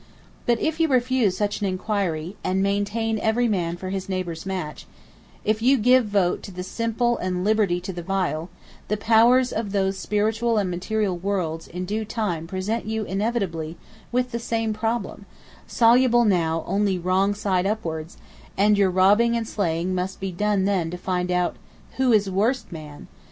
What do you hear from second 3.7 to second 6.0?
for his neighbor's match, if you